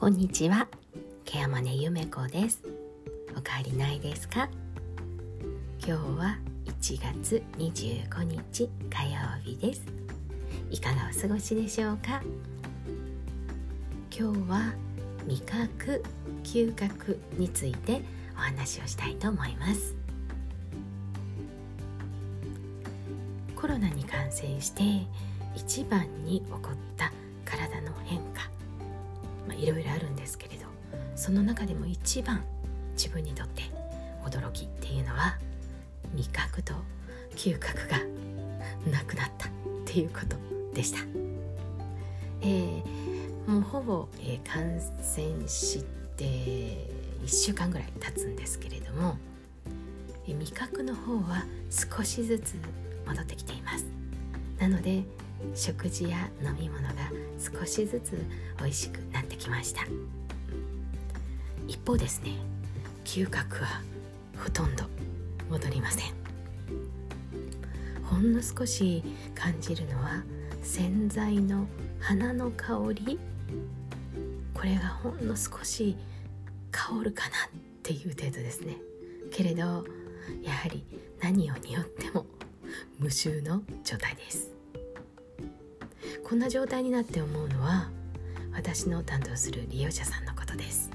[0.00, 0.66] こんにちは。
[1.26, 2.62] ケアマネゆめこです。
[3.36, 4.48] おかわりないですか？
[5.86, 9.82] 今日は1月25日火曜日です。
[10.70, 12.22] いかがお過ごしでしょうか？
[14.10, 14.72] 今日は
[15.26, 16.02] 味覚
[16.44, 18.00] 嗅覚について
[18.34, 19.94] お話をしたいと思います。
[23.54, 24.82] コロナに感染して
[25.54, 27.12] 一番に起こった、
[29.60, 30.66] いろいろあるんですけれど
[31.14, 32.42] その中でも一番
[32.94, 33.62] 自分にとって
[34.24, 35.38] 驚きっていうのは
[36.14, 36.74] 味覚と
[37.36, 37.98] 嗅覚が
[38.90, 39.50] なくなったっ
[39.84, 40.36] ていうこと
[40.74, 40.98] でした。
[42.42, 44.62] えー、もうほぼ、えー、感
[45.02, 45.84] 染し
[46.16, 49.16] て1週間ぐらい経つんですけれども、
[50.26, 52.54] えー、味覚の方は少しずつ
[53.06, 53.84] 戻ってきています。
[54.58, 55.04] なので
[55.54, 56.94] 食事や飲み物が
[57.38, 58.24] 少しずつ
[58.58, 59.86] 美味しくなってきました。
[61.66, 62.32] 一方ですね
[63.04, 63.80] 嗅覚は
[64.36, 64.84] ほとんど
[65.50, 66.12] 戻りません。
[68.04, 69.02] ほんの少し
[69.34, 70.22] 感じるのは
[70.62, 71.66] 洗剤の
[72.00, 73.18] 花の香り。
[74.54, 75.96] これがほんの少し
[76.70, 77.50] 香るかなっ
[77.82, 78.76] ていう程度ですね。
[79.30, 79.62] けれど
[80.42, 80.84] やはり
[81.20, 82.26] 何を匂っても
[82.98, 84.59] 無臭の状態です。
[86.30, 87.90] こんな状態になって思うのは
[88.52, 90.88] 私の担当する利用者さんのことです。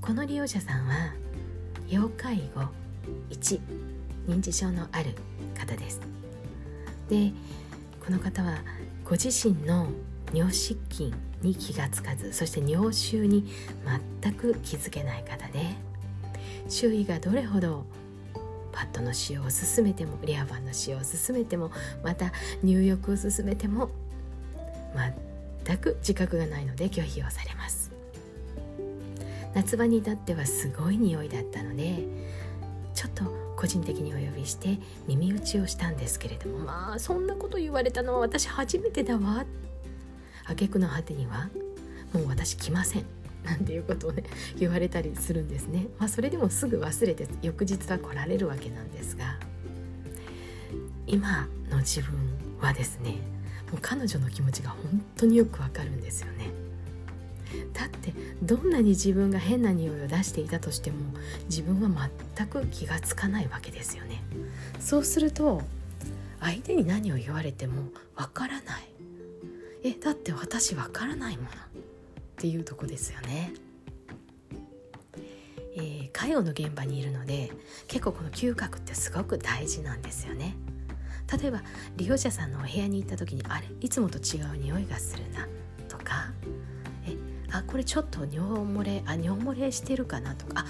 [0.00, 1.12] この利用者さんは
[1.88, 2.68] 要介護
[3.30, 3.60] 1
[4.28, 5.16] 認知症のある
[5.58, 6.00] 方です。
[7.08, 7.32] で
[7.98, 8.58] この方は
[9.04, 9.88] ご自身の
[10.32, 13.44] 尿失禁に気がつかずそして尿臭に
[14.22, 15.74] 全く気づけない方で
[16.68, 17.86] 周囲がどれほど
[18.74, 21.70] パッドの使用を勧めてもリアバンの使用を勧めても
[22.02, 23.88] また入浴を勧めても
[25.64, 27.92] 全く自覚がないので拒否をされます。
[29.54, 32.02] 夏場に至ってはすごい匂いだったので
[32.92, 33.24] ちょっと
[33.56, 36.58] 個人的にお呼びして耳打ちをしたんですけれども。
[36.58, 39.44] まあそんなこと言われたのは私初めてだわ。
[40.46, 41.48] 挙句の果てには
[42.12, 43.23] もう私来ません。
[43.44, 44.24] なんていうことをね
[44.58, 45.86] 言われたりするんですね。
[45.98, 49.38] まあ、それでもすぐ忘れて翌日は来られるわけなんですが
[51.06, 52.14] 今の自分
[52.60, 53.18] はですね
[53.70, 56.50] もう彼女の気持ちが本当によくわかるんですよね。
[57.72, 58.12] だって
[58.42, 60.96] どんなに自分が変な匂いを出していたとしても
[61.48, 64.22] 自分は全く気がつかないわけですよね。
[64.80, 65.62] そうすると
[66.40, 68.88] 相手に何を言われてもわからない。
[69.84, 71.48] えだって私わからないもの
[72.44, 73.54] っていうとこですよね。
[75.76, 77.50] えー、介護の現場にいるので
[77.88, 80.54] 結構この嗅覚ってすごく大事なんですよね。
[81.40, 81.62] 例えば
[81.96, 85.48] 利用者さんのお部屋に行った時にあれいつもと違う匂いがするな
[85.88, 86.32] とか
[87.06, 87.16] え
[87.50, 90.66] あこれちょっと尿漏れあ尿漏れしてるかなとかあ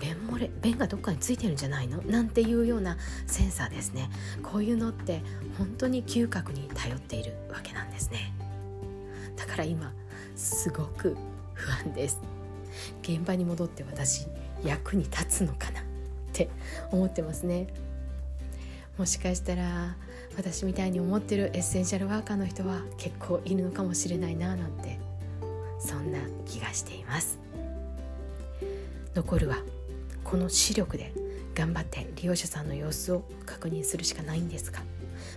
[0.00, 2.02] 便漏れ便がどっかについてるんじゃないの？
[2.02, 4.10] なんていうようなセンサーですね
[4.42, 5.22] こういうのって
[5.56, 8.34] 本当に嗅覚に頼っているわけなんですね
[9.36, 9.92] だから今
[10.36, 11.16] すごく
[11.54, 12.20] 不安です。
[13.02, 14.26] 現場に戻って私
[14.64, 15.84] 役に立つのかなっ
[16.32, 16.48] て
[16.90, 17.68] 思ってますね。
[18.98, 19.96] もしかしたら
[20.36, 24.98] 私みたいに思ってるエッセンシャルワーカーの人は結構いるのかもしれないななんて
[25.78, 27.38] そんな気がしています。
[29.14, 29.58] 残るは
[30.24, 31.12] この視力で
[31.54, 34.80] 頑張って利用者さんの様子を確認するしかないんですが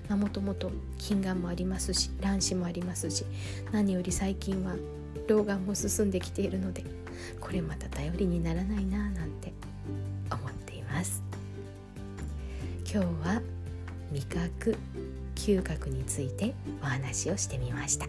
[0.09, 3.25] もともと近眼もありますし卵子もありますし
[3.72, 4.75] 何より最近は
[5.28, 6.84] 老眼も進んできているので
[7.40, 9.53] これまた頼りにならないなぁなんて
[10.31, 11.23] 思っています。
[12.91, 13.41] 今日は
[14.12, 14.78] 味覚
[15.35, 18.07] 嗅覚についてお話をしてみました。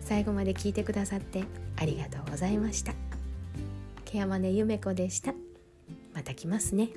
[0.00, 1.44] 最後まで聞いてくださって
[1.76, 2.94] ありがとうございました。
[4.04, 5.34] ケアマネゆめこでした。
[6.14, 6.88] また来ますね。